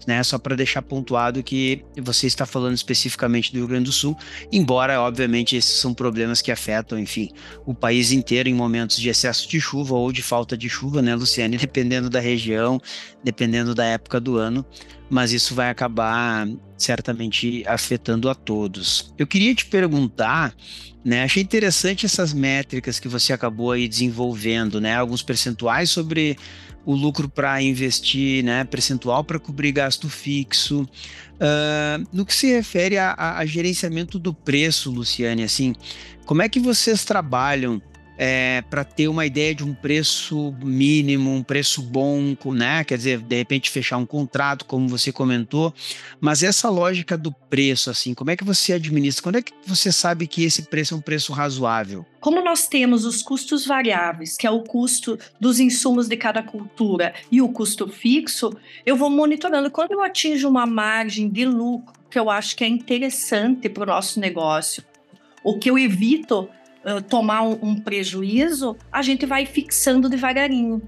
né? 0.07 0.23
Só 0.23 0.37
para 0.37 0.55
deixar 0.55 0.83
pontuado 0.83 1.43
que 1.43 1.83
você 1.97 2.27
está 2.27 2.45
falando 2.45 2.75
especificamente 2.75 3.51
do 3.51 3.57
Rio 3.57 3.69
Grande 3.69 3.87
do 3.87 3.93
Sul, 3.93 4.15
embora, 4.53 5.01
obviamente, 5.01 5.57
esses 5.57 5.81
são 5.81 5.95
problemas 5.95 6.43
que 6.43 6.53
afetam, 6.53 6.99
enfim, 6.99 7.31
o 7.65 7.75
país 7.75 8.13
inteiro 8.13 8.51
em 8.51 8.55
momentos 8.55 8.99
de 8.99 9.09
excesso 9.09 9.49
de 9.49 9.59
chuva 9.59 9.95
ou 9.95 10.13
de 10.13 10.23
falta 10.23 10.59
de 10.59 10.69
chuva, 10.69 11.01
né, 11.01 11.15
Luciane? 11.15 11.57
Dependendo 11.65 12.11
da 12.11 12.21
região, 12.21 12.79
dependendo 13.25 13.75
da 13.75 13.87
época 13.87 14.21
do 14.21 14.37
ano 14.37 14.63
mas 15.11 15.33
isso 15.33 15.55
vai 15.55 15.71
acabar 15.71 16.47
certamente 16.85 17.65
afetando 17.67 18.29
a 18.29 18.35
todos. 18.35 19.13
Eu 19.19 19.27
queria 19.27 19.55
te 19.55 19.67
perguntar, 19.67 20.55
né? 21.05 21.25
Achei 21.25 21.43
interessante 21.43 22.07
essas 22.07 22.33
métricas 22.33 23.01
que 23.01 23.09
você 23.09 23.33
acabou 23.33 23.73
aí 23.73 23.89
desenvolvendo, 23.89 24.81
né? 24.81 24.95
Alguns 24.95 25.23
percentuais 25.23 25.91
sobre 25.91 26.37
o 26.85 26.95
lucro 26.95 27.29
para 27.29 27.61
investir, 27.63 28.45
né? 28.45 28.65
Percentual 28.65 29.25
para 29.25 29.39
cobrir 29.39 29.73
gasto 29.73 30.09
fixo. 30.09 30.83
Uh, 31.35 32.07
no 32.13 32.25
que 32.25 32.35
se 32.35 32.47
refere 32.47 32.97
a, 32.97 33.11
a, 33.11 33.39
a 33.39 33.47
gerenciamento 33.47 34.19
do 34.19 34.33
preço, 34.33 34.91
Luciane, 34.91 35.43
assim, 35.43 35.75
como 36.25 36.43
é 36.43 36.49
que 36.49 36.61
vocês 36.61 37.05
trabalham? 37.05 37.83
É, 38.17 38.63
para 38.63 38.85
ter 38.85 39.09
uma 39.09 39.27
ideia 39.27 39.55
de 39.55 39.65
um 39.65 39.75
preço 39.75 40.55
mínimo, 40.63 41.33
um 41.33 41.43
preço 41.43 41.83
bom, 41.83 42.37
né? 42.47 42.85
Quer 42.85 42.97
dizer, 42.97 43.19
de 43.21 43.37
repente 43.37 43.71
fechar 43.71 43.97
um 43.97 44.07
contrato, 44.07 44.65
como 44.65 44.89
você 44.89 45.13
comentou. 45.13 45.75
Mas 46.21 46.43
essa 46.43 46.69
lógica 46.69 47.17
do 47.17 47.33
preço, 47.33 47.91
assim, 47.91 48.15
como 48.15 48.31
é 48.31 48.37
que 48.37 48.45
você 48.45 48.75
administra? 48.75 49.23
Quando 49.23 49.37
é 49.37 49.43
que 49.43 49.53
você 49.67 49.91
sabe 49.91 50.27
que 50.27 50.45
esse 50.45 50.63
preço 50.63 50.95
é 50.95 50.97
um 50.97 51.01
preço 51.01 51.33
razoável? 51.33 52.07
Como 52.21 52.43
nós 52.43 52.67
temos 52.67 53.05
os 53.05 53.23
custos 53.23 53.67
variáveis, 53.67 54.37
que 54.37 54.47
é 54.47 54.51
o 54.51 54.61
custo 54.61 55.19
dos 55.41 55.61
insumos 55.61 56.09
de 56.09 56.17
cada 56.17 56.43
cultura, 56.43 57.13
e 57.31 57.43
o 57.43 57.49
custo 57.49 57.89
fixo, 57.89 58.51
eu 58.87 58.97
vou 58.97 59.11
monitorando. 59.11 59.71
Quando 59.71 59.93
eu 59.93 60.03
atinjo 60.03 60.49
uma 60.49 60.67
margem 60.67 61.29
de 61.29 61.45
lucro 61.45 61.93
que 62.09 62.19
eu 62.19 62.31
acho 62.31 62.55
que 62.55 62.63
é 62.63 62.69
interessante 62.69 63.69
para 63.69 63.83
o 63.83 63.87
nosso 63.87 64.21
negócio, 64.21 64.85
o 65.43 65.59
que 65.59 65.69
eu 65.69 65.77
evito 65.77 66.49
tomar 67.09 67.43
um, 67.43 67.59
um, 67.63 67.75
prejuízo, 67.81 68.77
a 68.93 69.03
gente 69.03 69.25
vai 69.27 69.47
fixando 69.47 70.09
devagarinho. 70.09 70.83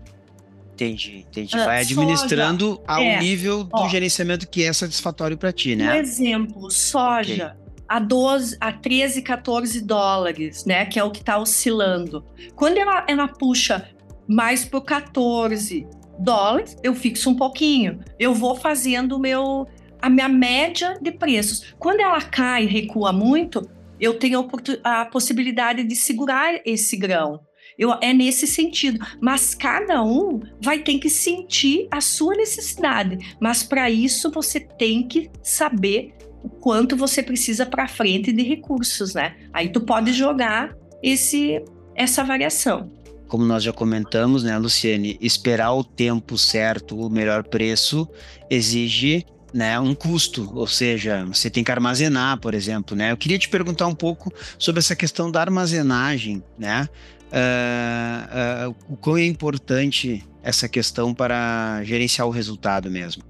Entendi, 0.75 1.25
entendi. 1.29 1.57
Vai 1.57 1.81
administrando 1.81 2.75
soja, 2.75 2.83
ao 2.87 3.03
é, 3.03 3.19
nível 3.19 3.65
do 3.65 3.71
ó, 3.73 3.89
gerenciamento 3.89 4.47
que 4.47 4.63
é 4.63 4.73
satisfatório 4.73 5.39
para 5.39 5.51
ti, 5.51 5.75
né? 5.75 5.95
Um 5.95 5.95
exemplo, 5.95 6.71
soja. 6.71 7.57
Okay. 7.57 7.67
A, 7.89 7.99
12, 7.99 8.57
a 8.61 8.73
13, 8.73 9.23
14 9.23 9.81
dólares, 9.81 10.67
né? 10.67 10.85
Que 10.85 10.99
é 10.99 11.05
o 11.05 11.11
que 11.11 11.21
está 11.21 11.39
oscilando. 11.39 12.25
Quando 12.55 12.77
ela, 12.77 13.07
ela 13.09 13.29
puxa 13.29 13.89
mais 14.29 14.65
para 14.65 14.81
14 14.81 15.87
dólares, 16.19 16.77
eu 16.83 16.95
fixo 16.95 17.31
um 17.31 17.35
pouquinho. 17.35 18.01
Eu 18.19 18.35
vou 18.35 18.57
fazendo 18.57 19.19
meu, 19.19 19.67
a 20.03 20.11
minha 20.11 20.29
média 20.29 20.99
de 21.01 21.13
preços. 21.13 21.75
Quando 21.79 22.01
ela 22.01 22.21
cai 22.21 22.65
e 22.65 22.67
recua 22.67 23.13
muito, 23.13 23.67
eu 24.01 24.15
tenho 24.15 24.49
a, 24.85 25.05
possibilidade 25.07 25.85
de 25.85 25.97
segurar 25.97 26.61
esse 26.65 26.97
grão. 26.97 27.41
Eu, 27.79 27.93
é 28.01 28.13
nesse 28.13 28.47
sentido. 28.47 29.05
Mas 29.21 29.55
cada 29.55 30.03
um 30.03 30.41
vai 30.63 30.79
ter 30.79 30.99
que 30.99 31.11
sentir 31.11 31.89
a 31.91 32.01
sua 32.01 32.35
necessidade. 32.35 33.19
Mas 33.41 33.63
para 33.63 33.91
isso 33.91 34.31
você 34.31 34.61
tem 34.61 35.07
que 35.07 35.31
saber 35.43 36.15
o 36.43 36.49
quanto 36.49 36.97
você 36.97 37.23
precisa 37.23 37.67
para 37.67 37.89
frente 37.89 38.33
de 38.33 38.43
recursos, 38.43 39.15
né? 39.15 39.37
Aí 39.53 39.69
tu 39.69 39.81
pode 39.81 40.13
jogar 40.13 40.75
esse 41.03 41.63
essa 41.95 42.23
variação. 42.23 42.91
Como 43.27 43.45
nós 43.45 43.63
já 43.63 43.73
comentamos, 43.73 44.45
né, 44.45 44.57
Luciene, 44.57 45.19
esperar 45.21 45.73
o 45.73 45.83
tempo 45.83 46.39
certo, 46.39 46.97
o 46.97 47.11
melhor 47.11 47.43
preço, 47.43 48.09
exige 48.49 49.25
né, 49.53 49.79
um 49.81 49.95
custo, 49.95 50.51
ou 50.55 50.67
seja, 50.67 51.25
você 51.27 51.49
tem 51.49 51.65
que 51.65 51.71
armazenar, 51.71 52.39
por 52.39 52.55
exemplo, 52.55 52.97
né? 52.97 53.13
Eu 53.13 53.17
queria 53.17 53.39
te 53.39 53.49
perguntar 53.49 53.87
um 53.87 53.95
pouco 53.95 54.33
sobre 54.59 54.81
essa 54.81 54.95
questão 54.95 55.31
da 55.31 55.41
armazenagem, 55.41 56.43
né? 56.59 56.89
Uh, 57.27 58.71
uh, 58.71 58.77
o 58.89 58.97
quão 58.97 59.17
é 59.17 59.25
importante 59.25 60.25
essa 60.43 60.69
questão 60.69 61.13
para 61.13 61.83
gerenciar 61.85 62.27
o 62.27 62.31
resultado 62.31 62.91
mesmo? 62.91 63.23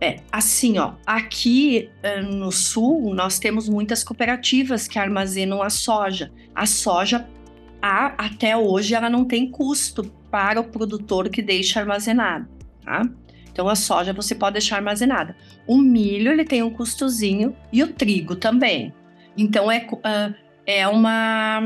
É, 0.00 0.20
assim, 0.30 0.78
ó, 0.78 0.92
aqui 1.04 1.90
uh, 2.02 2.22
no 2.22 2.52
sul 2.52 3.14
nós 3.14 3.38
temos 3.38 3.68
muitas 3.68 4.04
cooperativas 4.04 4.86
que 4.86 4.98
armazenam 4.98 5.62
a 5.62 5.70
soja. 5.70 6.30
A 6.54 6.66
soja, 6.66 7.26
a, 7.82 8.26
até 8.26 8.56
hoje, 8.56 8.94
ela 8.94 9.10
não 9.10 9.24
tem 9.24 9.50
custo 9.50 10.04
para 10.30 10.60
o 10.60 10.64
produtor 10.64 11.28
que 11.28 11.42
deixa 11.42 11.80
armazenado, 11.80 12.48
tá? 12.84 13.08
Então 13.58 13.68
a 13.68 13.74
soja 13.74 14.12
você 14.12 14.36
pode 14.36 14.52
deixar 14.52 14.76
armazenada. 14.76 15.36
O 15.66 15.76
milho 15.78 16.30
ele 16.30 16.44
tem 16.44 16.62
um 16.62 16.70
custozinho 16.70 17.56
e 17.72 17.82
o 17.82 17.92
trigo 17.92 18.36
também. 18.36 18.94
Então 19.36 19.68
é, 19.68 19.84
uh, 19.84 20.34
é 20.64 20.86
uma 20.86 21.60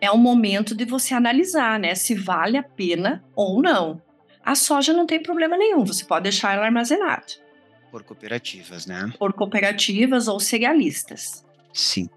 é 0.00 0.10
um 0.10 0.16
momento 0.16 0.74
de 0.74 0.84
você 0.84 1.14
analisar, 1.14 1.78
né, 1.78 1.94
se 1.94 2.16
vale 2.16 2.56
a 2.56 2.64
pena 2.64 3.22
ou 3.32 3.62
não. 3.62 4.02
A 4.44 4.56
soja 4.56 4.92
não 4.92 5.06
tem 5.06 5.22
problema 5.22 5.56
nenhum, 5.56 5.84
você 5.84 6.04
pode 6.04 6.24
deixar 6.24 6.54
ela 6.54 6.64
armazenada. 6.64 7.26
Por 7.92 8.02
cooperativas, 8.02 8.86
né? 8.86 9.12
Por 9.16 9.32
cooperativas 9.32 10.26
ou 10.26 10.40
cerealistas. 10.40 11.46
Sim. 11.72 12.10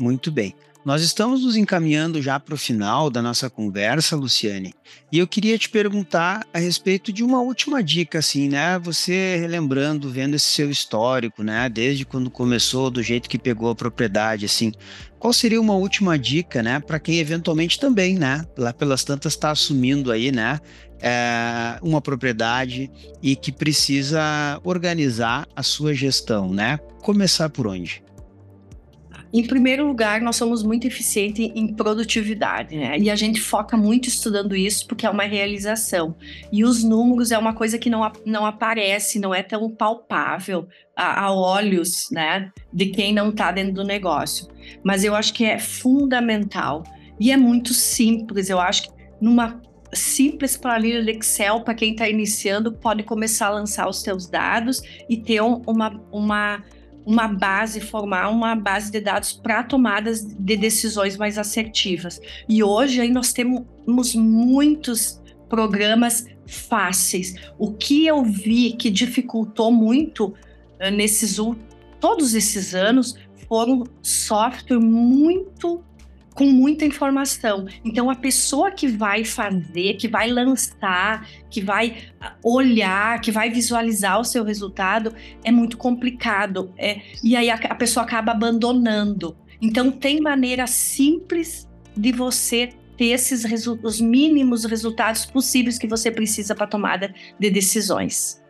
Muito 0.00 0.32
bem. 0.32 0.52
Nós 0.86 1.02
estamos 1.02 1.42
nos 1.42 1.56
encaminhando 1.56 2.22
já 2.22 2.38
para 2.38 2.54
o 2.54 2.56
final 2.56 3.10
da 3.10 3.20
nossa 3.20 3.50
conversa, 3.50 4.14
Luciane, 4.14 4.72
e 5.10 5.18
eu 5.18 5.26
queria 5.26 5.58
te 5.58 5.68
perguntar 5.68 6.46
a 6.54 6.60
respeito 6.60 7.12
de 7.12 7.24
uma 7.24 7.40
última 7.40 7.82
dica, 7.82 8.20
assim, 8.20 8.48
né? 8.48 8.78
Você 8.78 9.36
relembrando, 9.36 10.08
vendo 10.08 10.36
esse 10.36 10.46
seu 10.46 10.70
histórico, 10.70 11.42
né? 11.42 11.68
Desde 11.68 12.06
quando 12.06 12.30
começou, 12.30 12.88
do 12.88 13.02
jeito 13.02 13.28
que 13.28 13.36
pegou 13.36 13.68
a 13.70 13.74
propriedade, 13.74 14.44
assim, 14.44 14.70
qual 15.18 15.32
seria 15.32 15.60
uma 15.60 15.74
última 15.74 16.16
dica, 16.16 16.62
né? 16.62 16.78
Para 16.78 17.00
quem 17.00 17.18
eventualmente 17.18 17.80
também, 17.80 18.14
né? 18.16 18.44
Lá 18.56 18.72
pelas 18.72 19.02
tantas 19.02 19.32
está 19.32 19.50
assumindo 19.50 20.12
aí, 20.12 20.30
né? 20.30 20.60
É, 21.00 21.80
uma 21.82 22.00
propriedade 22.00 22.88
e 23.20 23.34
que 23.34 23.50
precisa 23.50 24.60
organizar 24.62 25.48
a 25.56 25.64
sua 25.64 25.92
gestão, 25.92 26.54
né? 26.54 26.78
Começar 27.02 27.50
por 27.50 27.66
onde? 27.66 28.05
Em 29.32 29.44
primeiro 29.46 29.86
lugar, 29.86 30.20
nós 30.20 30.36
somos 30.36 30.62
muito 30.62 30.86
eficientes 30.86 31.50
em 31.54 31.66
produtividade, 31.66 32.76
né? 32.76 32.98
E 32.98 33.10
a 33.10 33.16
gente 33.16 33.40
foca 33.40 33.76
muito 33.76 34.08
estudando 34.08 34.54
isso 34.54 34.86
porque 34.86 35.04
é 35.04 35.10
uma 35.10 35.24
realização. 35.24 36.14
E 36.52 36.64
os 36.64 36.84
números 36.84 37.32
é 37.32 37.38
uma 37.38 37.52
coisa 37.52 37.78
que 37.78 37.90
não, 37.90 38.10
não 38.24 38.46
aparece, 38.46 39.18
não 39.18 39.34
é 39.34 39.42
tão 39.42 39.68
palpável 39.70 40.68
a, 40.94 41.24
a 41.24 41.32
olhos, 41.32 42.08
né? 42.10 42.50
De 42.72 42.86
quem 42.86 43.12
não 43.12 43.30
está 43.30 43.50
dentro 43.50 43.74
do 43.74 43.84
negócio. 43.84 44.48
Mas 44.82 45.04
eu 45.04 45.14
acho 45.14 45.34
que 45.34 45.44
é 45.44 45.58
fundamental. 45.58 46.84
E 47.18 47.32
é 47.32 47.36
muito 47.36 47.74
simples. 47.74 48.48
Eu 48.48 48.60
acho 48.60 48.84
que 48.84 48.90
numa 49.20 49.60
simples 49.92 50.56
planilha 50.56 51.02
de 51.02 51.12
Excel 51.12 51.60
para 51.60 51.74
quem 51.74 51.92
está 51.92 52.08
iniciando 52.08 52.72
pode 52.72 53.02
começar 53.02 53.46
a 53.46 53.50
lançar 53.50 53.88
os 53.88 54.02
seus 54.02 54.28
dados 54.28 54.82
e 55.08 55.16
ter 55.16 55.40
um, 55.40 55.62
uma, 55.66 56.00
uma 56.12 56.64
uma 57.06 57.28
base, 57.28 57.80
formar 57.80 58.28
uma 58.28 58.56
base 58.56 58.90
de 58.90 59.00
dados 59.00 59.32
para 59.32 59.62
tomadas 59.62 60.24
de 60.24 60.56
decisões 60.56 61.16
mais 61.16 61.38
assertivas. 61.38 62.20
E 62.48 62.64
hoje 62.64 63.00
aí 63.00 63.10
nós 63.10 63.32
temos 63.32 63.64
muitos 64.14 65.22
programas 65.48 66.26
fáceis. 66.46 67.34
O 67.58 67.72
que 67.72 68.06
eu 68.06 68.24
vi 68.24 68.72
que 68.72 68.90
dificultou 68.90 69.70
muito 69.70 70.26
uh, 70.26 70.90
nesses 70.92 71.36
todos 72.00 72.34
esses 72.34 72.74
anos 72.74 73.14
foram 73.48 73.84
software 74.02 74.80
muito 74.80 75.82
com 76.36 76.44
muita 76.44 76.84
informação. 76.84 77.66
Então, 77.82 78.10
a 78.10 78.14
pessoa 78.14 78.70
que 78.70 78.86
vai 78.86 79.24
fazer, 79.24 79.94
que 79.94 80.06
vai 80.06 80.30
lançar, 80.30 81.26
que 81.50 81.62
vai 81.62 81.96
ah, 82.20 82.36
olhar, 82.44 83.20
que 83.22 83.32
vai 83.32 83.50
visualizar 83.50 84.20
o 84.20 84.24
seu 84.24 84.44
resultado, 84.44 85.14
é 85.42 85.50
muito 85.50 85.78
complicado. 85.78 86.72
É, 86.76 87.00
e 87.24 87.34
aí 87.34 87.50
a, 87.50 87.54
a 87.54 87.74
pessoa 87.74 88.04
acaba 88.04 88.32
abandonando. 88.32 89.34
Então, 89.62 89.90
tem 89.90 90.20
maneira 90.20 90.66
simples 90.66 91.66
de 91.96 92.12
você 92.12 92.68
ter 92.98 93.06
esses 93.06 93.66
os 93.66 94.00
mínimos 94.00 94.64
resultados 94.64 95.24
possíveis 95.24 95.78
que 95.78 95.86
você 95.86 96.10
precisa 96.10 96.54
para 96.54 96.66
tomada 96.66 97.14
de 97.40 97.50
decisões. 97.50 98.42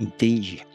Entendi. 0.00 0.67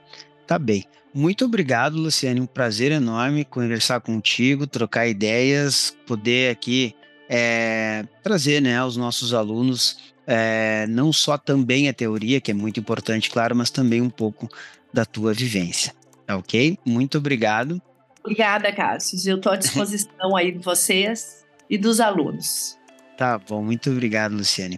Tá 0.54 0.60
bem. 0.60 0.86
Muito 1.12 1.46
obrigado, 1.46 1.98
Luciane. 1.98 2.40
Um 2.40 2.46
prazer 2.46 2.92
enorme 2.92 3.44
conversar 3.44 4.00
contigo, 4.02 4.68
trocar 4.68 5.08
ideias, 5.08 5.98
poder 6.06 6.52
aqui 6.52 6.96
é, 7.28 8.06
trazer 8.22 8.62
né, 8.62 8.78
aos 8.78 8.96
nossos 8.96 9.34
alunos 9.34 10.14
é, 10.28 10.86
não 10.88 11.12
só 11.12 11.40
também 11.40 11.90
a 11.90 11.94
teoria, 11.94 12.40
que 12.40 12.52
é 12.52 12.54
muito 12.54 12.80
importante, 12.80 13.32
claro, 13.32 13.56
mas 13.56 13.72
também 13.72 14.00
um 14.00 14.12
pouco 14.12 14.48
da 14.94 15.06
tua 15.06 15.34
vivência. 15.34 15.92
Tá 16.28 16.38
ok? 16.38 16.78
Muito 16.86 17.18
obrigado. 17.18 17.82
Obrigada, 18.20 18.72
Cássio. 18.72 19.18
Eu 19.28 19.38
estou 19.38 19.54
à 19.54 19.56
disposição 19.56 20.36
aí 20.38 20.52
de 20.52 20.60
vocês 20.60 21.44
e 21.68 21.80
dos 21.80 22.00
alunos. 22.00 22.78
Tá 23.18 23.40
bom, 23.40 23.64
muito 23.64 23.90
obrigado, 23.90 24.34
Luciane. 24.34 24.78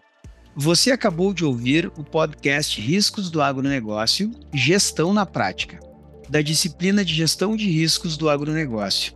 Você 0.56 0.92
acabou 0.92 1.34
de 1.34 1.44
ouvir 1.44 1.92
o 1.98 2.04
podcast 2.04 2.80
Riscos 2.80 3.30
do 3.30 3.42
Agronegócio 3.42 4.32
Gestão 4.54 5.14
na 5.14 5.26
Prática 5.26 5.86
da 6.30 6.42
disciplina 6.42 7.04
de 7.04 7.14
Gestão 7.14 7.56
de 7.56 7.70
Riscos 7.70 8.18
do 8.18 8.30
Agronegócio. 8.30 9.14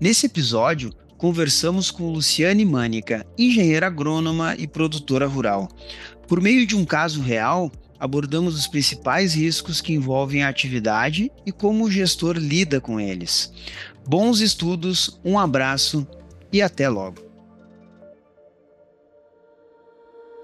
Nesse 0.00 0.26
episódio, 0.26 0.92
conversamos 1.16 1.90
com 1.90 2.10
Luciane 2.10 2.64
Mânica, 2.64 3.26
engenheira 3.38 3.86
agrônoma 3.86 4.54
e 4.56 4.66
produtora 4.66 5.26
rural. 5.26 5.68
Por 6.26 6.40
meio 6.40 6.66
de 6.66 6.76
um 6.76 6.84
caso 6.84 7.20
real, 7.20 7.70
abordamos 7.98 8.54
os 8.54 8.66
principais 8.66 9.34
riscos 9.34 9.80
que 9.80 9.92
envolvem 9.92 10.42
a 10.42 10.48
atividade 10.48 11.30
e 11.44 11.52
como 11.52 11.84
o 11.84 11.90
gestor 11.90 12.36
lida 12.36 12.80
com 12.80 13.00
eles. 13.00 13.52
Bons 14.06 14.40
estudos, 14.40 15.18
um 15.24 15.38
abraço 15.38 16.06
e 16.52 16.62
até 16.62 16.88
logo. 16.88 17.29